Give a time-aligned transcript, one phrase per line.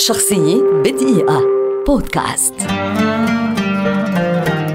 [0.00, 1.42] شخصية بدقيقة.
[1.86, 2.54] بودكاست.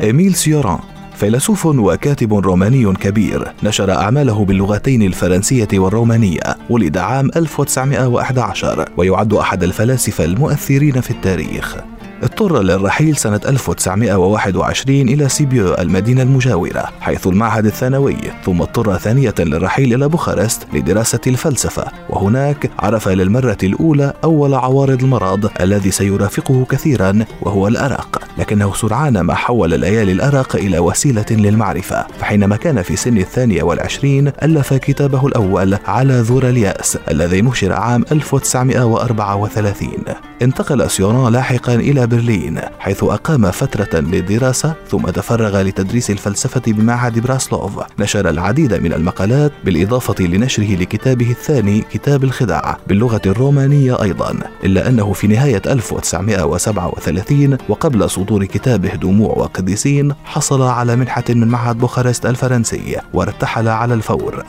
[0.04, 0.80] إيميل سيوران
[1.16, 10.26] فيلسوف وكاتب روماني كبير نشر أعماله باللغتين الفرنسية والرومانية ولد عام 1911 ويعد أحد الفلاسفة
[10.26, 11.78] المؤثرين في التاريخ.
[12.26, 19.94] اضطر للرحيل سنة 1921 إلى سيبيو المدينة المجاورة حيث المعهد الثانوي ثم اضطر ثانية للرحيل
[19.94, 27.68] إلى بوخارست لدراسة الفلسفة وهناك عرف للمرة الأولى أول عوارض المرض الذي سيرافقه كثيرا وهو
[27.68, 33.64] الأرق لكنه سرعان ما حول ليالي الأرق إلى وسيلة للمعرفة فحينما كان في سن الثانية
[33.64, 39.90] والعشرين ألف كتابه الأول على ذور اليأس الذي نشر عام 1934
[40.42, 47.80] انتقل سيوران لاحقا إلى برلين حيث أقام فترة للدراسة ثم تفرغ لتدريس الفلسفة بمعهد براسلوف.
[48.00, 54.40] نشر العديد من المقالات بالإضافة لنشره لكتابه الثاني كتاب الخداع باللغة الرومانية أيضا.
[54.64, 61.78] إلا أنه في نهاية 1937 وقبل صدور كتابه دموع وقديسين حصل على منحة من معهد
[61.78, 64.44] بوخارست الفرنسي وارتحل على الفور.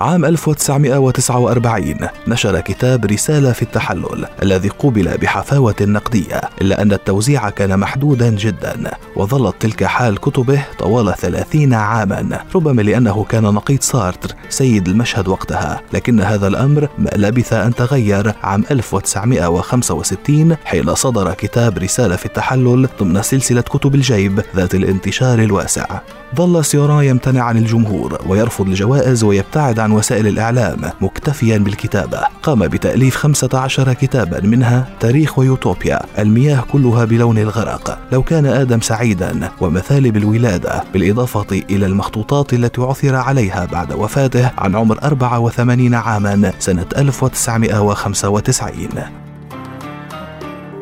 [0.00, 1.94] عام 1949
[2.28, 8.90] نشر كتاب رسالة في التحلل الذي قوبل بحفاوة نقدية إلا أن التوزيع كان محدودا جدا
[9.16, 15.80] وظلت تلك حال كتبه طوال ثلاثين عاما ربما لأنه كان نقيض سارتر سيد المشهد وقتها.
[15.92, 18.34] لكن هذا الأمر ما لبث أن تغير.
[18.42, 26.00] عام 1965 حين صدر كتاب رسالة في التحلل ضمن سلسلة كتب الجيب ذات الانتشار الواسع.
[26.36, 32.20] ظل سيوران يمتنع عن الجمهور ويرفض الجوائز ويبتعد عن وسائل الإعلام مكتفيا بالكتابة.
[32.42, 37.98] قام بتأليف 15 كتابا منها تاريخ ويوتوبيا المياه كلها بلون الغرق.
[38.12, 44.76] لو كان آدم سعيدا ومثالب الولادة بالإضافة إلى المخطوطات التي عثر عليها بعد وفاته عن
[44.76, 48.88] عمر 84 عاما سنة 1995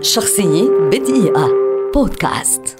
[0.00, 1.48] شخصية بدقيقة.
[1.94, 2.77] بودكاست.